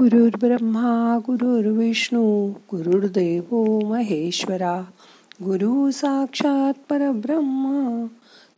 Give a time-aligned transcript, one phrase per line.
[0.00, 4.82] गुरुर् ब्रह्मा गुरुर्विष्णू गुरुर्देव महेश्वरा
[5.42, 8.06] गुरु साक्षात परब्रह्म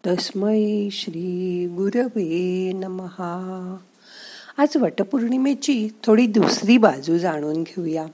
[0.06, 3.76] तस्मै श्री गुरवे नमहा
[4.58, 8.06] आज वटपौर्णिमेची थोडी दुसरी बाजू जाणून घेऊया.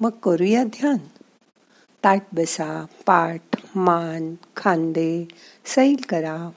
[0.00, 0.96] मग करूया ध्यान.
[2.04, 3.42] ताट बसा पाठ
[3.76, 5.28] मान खांदे
[5.64, 6.50] सैल करा.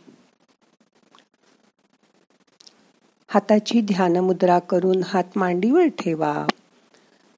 [3.29, 6.47] हाताची ध्यानमुद्रा करून हात मांडीवर ठेवा.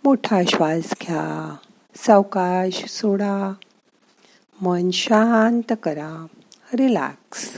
[0.03, 1.55] मोठा श्वास घ्या.
[1.95, 3.53] सावकाश सोडा.
[4.61, 6.25] मन शांत करा.
[6.73, 7.53] रिलॅक्स.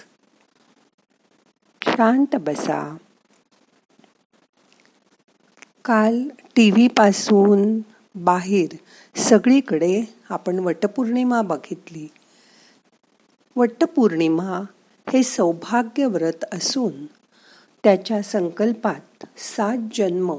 [1.83, 2.97] शांत बसा.
[5.85, 6.23] काल
[6.55, 7.79] टी व्हीपासून
[8.15, 8.75] बाहेर
[9.15, 12.07] सगळीकडे आपण वटपौर्णिमा बघितली.
[13.55, 14.61] वटपौर्णिमा
[15.13, 17.05] हे सौभाग्य व्रत असून
[17.84, 20.35] त्याच्या संकल्पात सात जन्म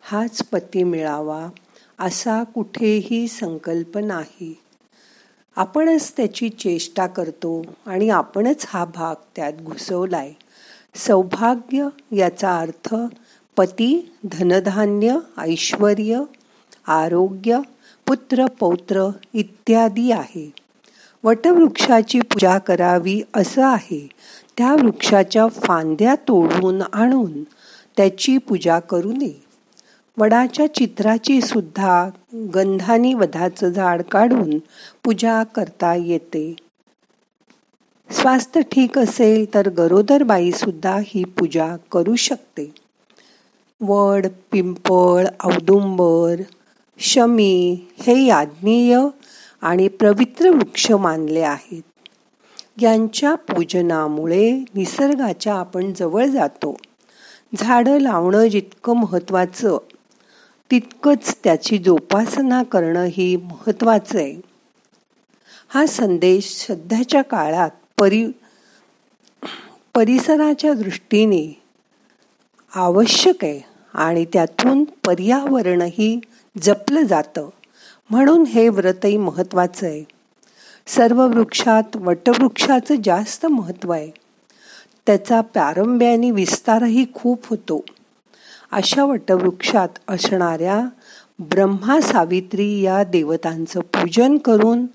[0.00, 1.48] हाच पती मिळावा
[1.98, 4.60] असा कुठेही संकल्प नाही.
[5.56, 10.32] आपणच त्याची चेष्टा करतो आणि आपणच हा भाग त्यात घुसवलाय.
[10.94, 12.94] सौभाग्य याचा अर्थ
[13.56, 16.22] पती धनधान्य ऐश्वर
[16.86, 17.60] आरोग्य
[18.06, 20.52] पुत्र पौत्र इत्यादी आहे.
[21.24, 24.08] वटवृक्षाची पूजा करावी असं आहे.
[24.58, 27.42] त्या वृक्षाच्या फांद्या तोडून आणून
[27.96, 29.46] त्याची पूजा करू नये.
[30.18, 34.58] वडाच्या चित्राची सुद्धा गंधानी वधाचं झाड काढून
[35.04, 36.56] पूजा करता येते.
[38.10, 42.74] स्वास्थ्य ठीक असेल तर गरोदर बाई सुद्धा ही पूजा करू शकते.
[43.80, 46.42] वड पिंपळ औदुंबर
[46.98, 49.00] शमी हे याज्ञेय
[49.60, 51.82] आणि पवित्र वृक्ष मानले आहेत.
[52.82, 56.76] यांच्या पूजनामुळे निसर्गाच्या आपण जवळ जातो.
[57.58, 59.78] झाडं लावणं जितकं महत्त्वाचं
[60.70, 64.40] तितकंच त्याची जोपासना करणं ही महत्त्वाचं आहे.
[65.68, 68.26] हा संदेश सध्याच्या काळात परि
[69.94, 71.62] परिसराच्या दृष्टीने
[72.74, 73.60] आवश्यक आहे
[73.94, 76.20] आणि त्यातून पर्यावरणही
[76.62, 77.48] जपलं जातं.
[78.10, 80.15] म्हणून हे व्रतही महत्त्वाचं आहे.
[80.88, 84.10] सर्व वृक्षात वटवृक्षाचं जास्त महत्त्व आहे.
[85.06, 87.84] त्याचा प्रारंभ्याने विस्तारही खूप होतो.
[88.72, 90.88] अशा वटवृक्षात असणाऱ्या
[91.38, 94.86] ब्रह्मा सावित्री या देवतांचं पूजन करून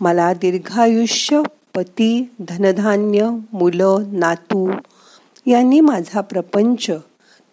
[0.00, 1.42] मला दीर्घायुष्य
[1.74, 4.72] पती धनधान्य मुलं नातू
[5.46, 6.86] यांनी माझा प्रपंच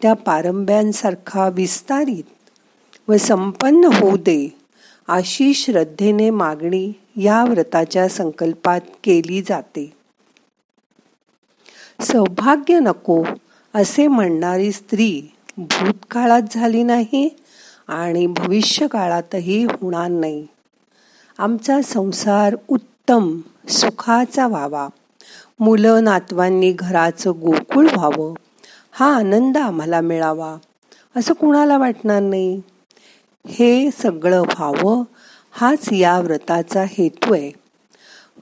[0.02, 2.24] त्या पारंब्यांसारखा विस्तारित
[3.08, 4.61] व संपन्न होऊ दे.
[5.14, 9.94] अशी श्रद्धेने मागणी या व्रताच्या संकल्पात केली जाते.
[12.02, 13.24] सौभाग्य नको
[13.76, 15.22] असे म्हणणारी स्त्री
[15.58, 17.38] भूतकाळात झाली नाही
[17.88, 20.48] आणि भविष्यकाळातही होणार नाही.
[21.38, 24.88] आमचा संसार उत्तम सुखाचा व्हावा.
[25.60, 28.34] मुलं नातवांनी घराचं गोकुळ व्हावं.
[28.92, 30.58] हा आनंद आम्हाला मिळावा.
[31.16, 32.62] असं कुणाला वाटणार नाही?
[33.48, 35.04] हे सगळं व्हावं
[35.52, 37.52] हाच या व्रताचा हेतू आहे.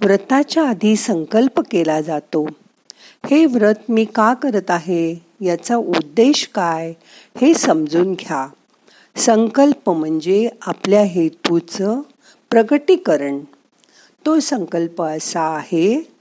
[0.02, 2.48] व्रताच्या आधी संकल्प केला जातो.
[3.26, 5.26] हे व्रत मी का करत आहे?
[5.42, 6.94] याचा उद्देश काय?
[7.42, 8.48] हे समजून घ्या.
[9.16, 12.02] संकल्प म्हणजे आपल्या हेतूचं
[12.50, 13.40] प्रगटीकरण.
[14.26, 16.12] तो संकल्प असा आहे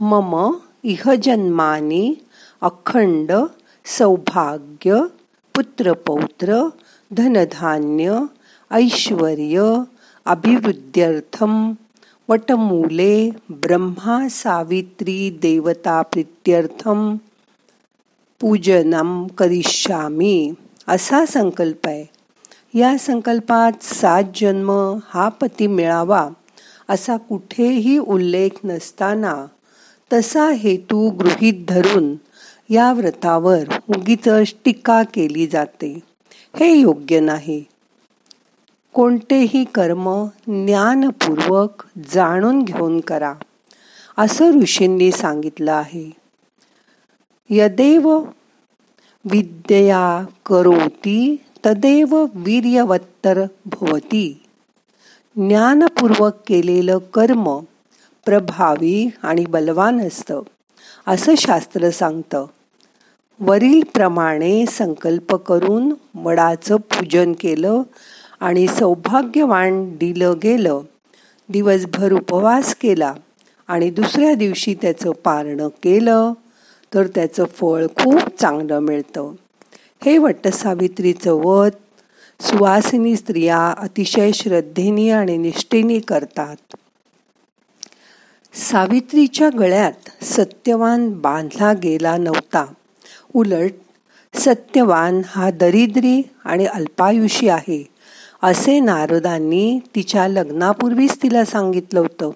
[0.00, 2.14] मम इहजन्मानी
[2.60, 3.32] अखंड
[3.84, 5.00] सौभाग्य
[5.54, 6.68] पुत्रपौत्र
[7.16, 8.22] धनधान्य
[8.70, 9.34] ऐश्वर
[10.26, 11.72] अभिवृद्ध्यर्थम
[12.28, 17.16] वटमूले ब्रह्मा सावित्री देवता प्रित्यर्थम
[18.40, 20.52] पूजनम करिष्यामी.
[20.88, 22.06] असा संकल्प आहे.
[22.78, 26.28] या संकल्पात सात जन्म हा पती मिळावा
[26.88, 29.46] असा कुठेही उल्लेख नसताना
[30.12, 32.14] तसा हेतू गृहीत धरून
[32.70, 36.07] या व्रतावर उगीच टीका केली जाते.
[36.56, 37.64] हे योग्य नाही.
[38.92, 43.34] कोणतेही कर्म ज्ञानपूर्वक जाणून घेऊन करा
[44.18, 46.10] असं ऋषींनी सांगितलं आहे.
[47.50, 48.18] यदेव
[49.24, 51.36] विद्या करोती
[51.66, 54.42] तदेव वीर्यवत्तर भवती.
[55.36, 57.58] ज्ञानपूर्वक केलेलं कर्म
[58.24, 60.40] प्रभावी आणि बलवान असतं
[61.06, 62.46] असं शास्त्र सांगतं.
[63.40, 67.82] वरील प्रमाणे संकल्प करून वडाचं पूजन केलं
[68.40, 70.80] आणि सौभाग्यवान दिलं गेलं.
[71.48, 73.14] दिवसभर उपवास केला
[73.68, 76.32] आणि दुसऱ्या दिवशी त्याचं पारणं केलं
[76.94, 79.32] तर त्याचं फळ खूप चांगलं मिळतं.
[80.04, 81.70] हे वटसावित्रीचं वत
[82.40, 86.56] सुवासिनी स्त्रिया अतिशय श्रद्धेनी आणि निष्ठेनी करतात.
[88.52, 92.72] सावित्रीच्या गळ्यात सत्यवान बांधला गेला नव्हता.
[93.34, 93.70] उलट
[94.34, 97.88] सत्यवान हा दरिद्री आणि अल्पायुषी आहे
[98.42, 102.30] असे नारदांनी तिच्या लग्नापूर्वीच तिला सांगितलं होतं.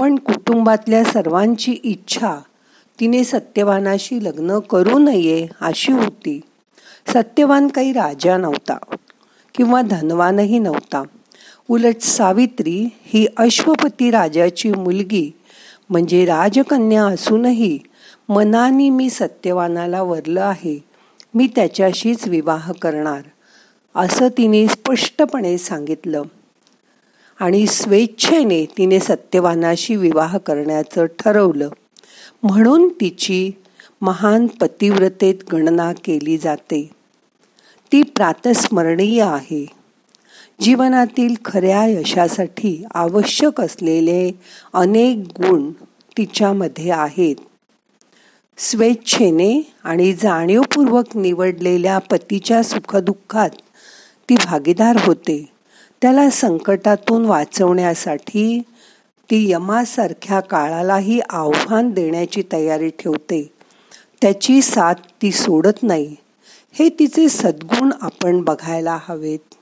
[0.00, 2.40] पण कुटुंबातल्या सर्वांची इच्छा
[3.00, 6.40] तिने सत्यवानाशी लग्न करू नये अशी होती.
[7.08, 8.78] सत्यवान काही राजा नव्हता
[9.54, 11.02] किंवा धनवानही नव्हता.
[11.68, 15.30] उलट सावित्री ही अश्वपती राजाची मुलगी
[15.90, 17.78] म्हणजे राजकन्या असूनही
[18.34, 20.84] मनाने मी सत्यवानाला वरलं आहे.
[21.34, 23.20] मी त्याच्याशीच विवाह करणार
[23.94, 26.22] असं तिने स्पष्टपणे सांगितलं.
[27.40, 31.68] आणि स्वेच्छेने तिने सत्यवानाशी विवाह करण्याचं ठरवलं.
[32.42, 33.50] म्हणून तिची
[34.00, 36.90] महान पतिव्रतेत गणना केली जाते.
[37.92, 39.66] ती प्रातस्मरणीय आहे.
[40.60, 44.30] जीवनातील खऱ्या यशासाठी आवश्यक असलेले
[44.72, 45.70] अनेक गुण
[46.16, 47.36] तिच्यामध्ये आहेत.
[48.58, 53.50] स्वेच्छेने आणि जाणीवपूर्वक निवडलेल्या पतीच्या सुखदुःखात
[54.28, 55.44] ती भागीदार होते.
[56.02, 58.60] त्याला संकटातून वाचवण्यासाठी
[59.30, 63.42] ती यमासारख्या काळालाही आव्हान देण्याची तयारी ठेवते.
[64.22, 66.14] त्याची साथ ती सोडत नाही.
[66.74, 69.54] हे तिचे सद्गुण आपण बघायला हवेत.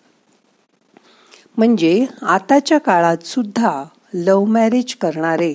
[1.57, 3.85] म्हणजे आताच्या काळात सुद्धा
[4.15, 5.55] लव्ह मॅरेज करणारे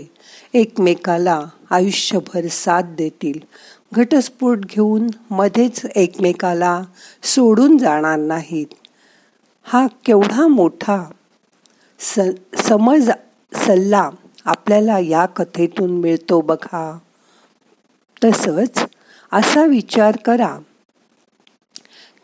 [0.53, 1.41] एकमेकाला
[1.71, 3.39] आयुष्यभर साथ देतील.
[3.93, 6.81] घटस्फोट घेऊन मध्येच एकमेकाला
[7.23, 8.73] सोडून जाणार नाहीत.
[9.63, 11.03] हा केवढा मोठा
[11.99, 12.19] स
[12.55, 13.09] समज
[13.53, 14.09] सल्ला
[14.45, 16.97] आपल्याला या कथेतून मिळतो बघा.
[18.23, 18.85] तसंच
[19.31, 20.57] असा विचार करा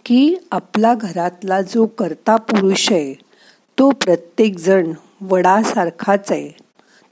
[0.06, 3.14] की आपला घरातला जो कर्ता पुरुष आहे
[3.78, 4.92] तो प्रत्येकजण
[5.22, 6.52] वडासारखाच आहे.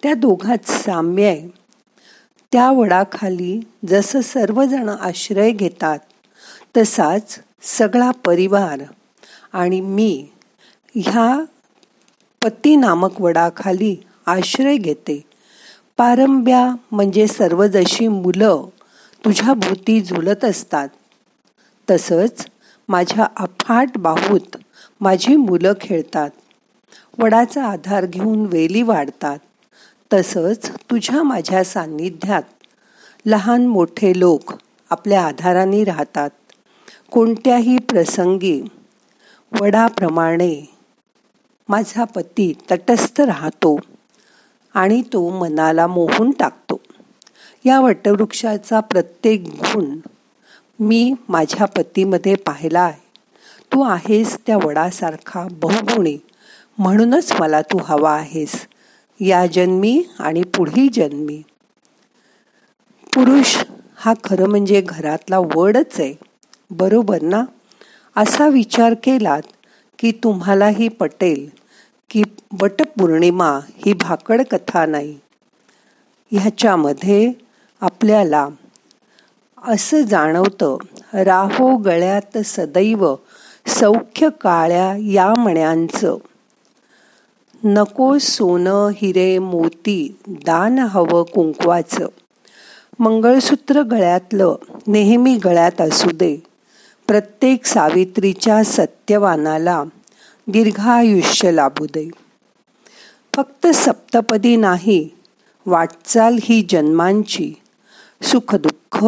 [0.04, 1.50] त्या दोघात साम्य आहे.
[2.52, 6.00] त्या वडाखाली जसं सर्वजण आश्रय घेतात
[6.78, 8.80] तसाच सगळा परिवार
[9.54, 10.26] आणि मी
[10.96, 11.44] ह्या
[12.44, 15.26] पती नामक वडाखाली आश्रय घेते.
[15.98, 18.66] पारंब्या म्हणजे सर्व जशी मुलं
[19.26, 20.90] तुझ्या भोवती झुलत असतात.
[21.92, 22.46] तसंच
[22.88, 24.58] माझ्या अफाट बाहूत
[25.02, 26.30] माझी मुलं खेळतात.
[27.18, 29.40] वडाचा आधार घेऊन वेली वाढतात.
[30.14, 32.44] तसंच तुझ्या माझ्या सान्निध्यात
[33.26, 34.54] लहान मोठे लोक
[34.90, 36.30] आपल्या आधाराने राहतात.
[37.12, 38.62] कोणत्याही प्रसंगी
[39.62, 40.70] वडाप्रमाणे
[41.70, 43.80] माझा पती तटस्थ राहतो
[44.74, 46.80] आणि तो मनाला मोहून टाकतो.
[47.66, 50.00] या वटवृक्षाचा प्रत्येक गुण
[50.80, 53.10] मी माझ्या पतीमध्ये पाहिला आहे.
[53.74, 56.18] तू आहेस त्या वडासारखा बहुगुणी
[56.78, 58.69] म्हणूनच मला तू हवा आहेस.
[59.20, 61.42] या जन्मी आणि पुढील जन्मी.
[63.14, 63.58] पुरुष
[63.96, 66.14] हा खरं म्हणजे घरातला वडच आहे.
[66.72, 67.44] बरोबर ना?
[68.16, 69.42] असा विचार केलात
[70.00, 71.50] की तुम्हालाही पटेल
[72.10, 72.24] की
[72.62, 75.20] वटपौर्णिमा ही भाकड कथा नाही.
[76.32, 77.32] ह्याच्यामध्ये
[77.82, 78.48] आपल्याला
[79.64, 80.78] असं जाणवतं
[81.14, 83.16] राहो गळ्यात सदैव
[83.68, 86.18] सौख्य काळ्या या मण्यांचं.
[87.64, 92.08] नको सोनं हिरे मोती दान हवं कुंकवाचं.
[93.00, 94.56] मंगळसूत्र गळ्यातलं
[94.88, 96.38] नेहमी गळ्यात असू दे.
[97.08, 99.84] प्रत्येक सावित्रीच्या सत्यवानाला
[100.48, 102.10] दीर्घायुष्य लाभू दे.
[103.36, 105.10] फक्त सप्तपदी नाही
[105.66, 107.54] वाटचाल ही जन्मांची.
[108.22, 109.06] सुखदुःख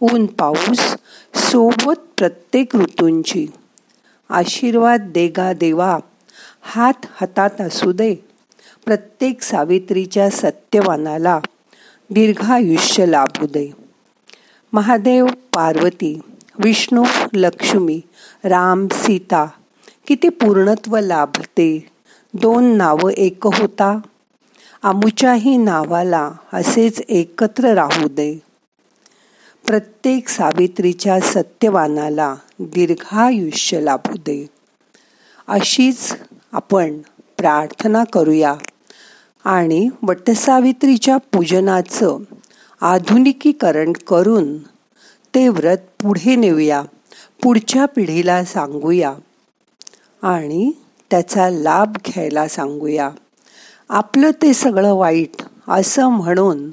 [0.00, 0.96] ऊन पाऊस
[1.34, 3.46] सोबत प्रत्येक ऋतूंची.
[4.30, 5.98] आशीर्वाद देगा देवा
[6.68, 8.14] हात हातात असू दे.
[8.84, 11.40] प्रत्येक सावित्रीच्या सत्यवानाला
[12.10, 13.70] दीर्घायुष्य लाभू दे.
[14.72, 16.20] महादेव पार्वती
[16.58, 18.00] विष्णू लक्ष्मी
[18.44, 19.46] राम सीता
[20.06, 21.88] किती पूर्णत्व लाभते.
[22.34, 23.98] दोन नावं एक होता.
[24.82, 28.34] आमुच्याही नावाला असेच एकत्र राहू दे.
[29.66, 34.46] प्रत्येक सावित्रीच्या सत्यवानाला दीर्घायुष्य लाभू दे.
[35.48, 36.14] अशीच
[36.56, 36.98] आपण
[37.38, 38.54] प्रार्थना करूया.
[39.44, 42.18] आणि वटसावित्रीच्या पूजनाचं
[42.80, 44.56] आधुनिकीकरण करून
[45.34, 46.82] ते व्रत पुढे नेऊया
[47.42, 49.12] पुढच्या पिढीला सांगूया
[50.22, 50.70] आणि
[51.10, 53.10] त्याचा लाभ घ्यायला सांगूया.
[53.88, 56.70] आपलं ते सगळं वाईट असं म्हणून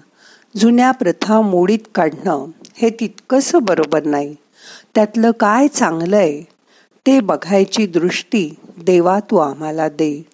[0.57, 2.45] जुन्या प्रथा मोडीत काढणं
[2.77, 4.35] हे तितकंसं बरोबर नाही.
[4.95, 6.52] त्यातलं काय चांगलं आहे
[7.07, 10.25] ते बघायची दृष्टी देवा तू आम्हाला दे.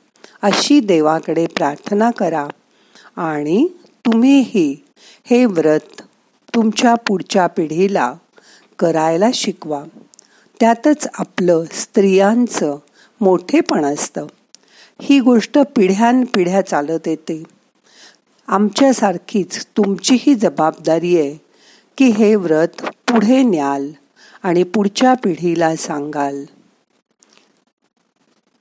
[0.42, 2.48] अशी देवाकडे प्रार्थना करा.
[3.16, 3.68] आणि
[4.06, 4.84] तुम्हीही
[5.26, 6.02] हे व्रत
[6.56, 8.14] तुमच्या पुढच्या पिढीला
[8.80, 9.84] करायला शिकवा.
[10.60, 12.78] त्यातच आपलं स्त्रियांचं
[13.22, 14.28] मोठेपण असतं.
[15.02, 17.44] ही गोष्ट पिढ्यानपिढ्या चालत येते.
[18.48, 21.36] आमच्यासारखीच तुमचीही जबाबदारी आहे
[21.98, 23.92] की हे व्रत पुढे न्याल
[24.44, 26.44] आणि पुढच्या पिढीला सांगाल.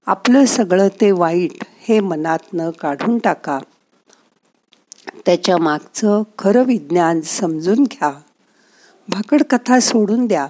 [0.08, 3.58] आपलं सगळं ते वाईट हे मनातनं काढून टाका.
[5.26, 8.12] त्याच्या मागचं खरं विज्ञान समजून घ्या.
[9.08, 10.46] भाकड कथा सोडून द्या.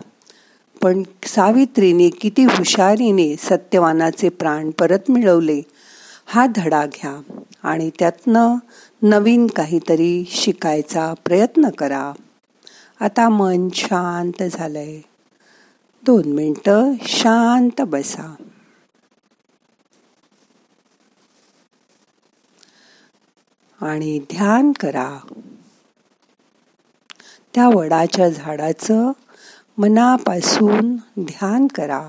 [0.83, 5.63] पण सावित्रीने किती हुशारीने सत्यवानाचे प्राण परत मिळवले
[6.27, 8.57] हा धडा घ्या आणि त्यातनं
[9.03, 12.13] नवीन काहीतरी शिकायचा प्रयत्न करा.
[13.01, 15.01] आता मन शांत झालंय.
[16.07, 18.35] दोन मिनटं शांत बसा.
[23.83, 25.19] आणि ध्यान करा.
[27.55, 29.13] त्या वडाच्या झाडाचं
[29.79, 32.09] मनापासून ध्यान करा.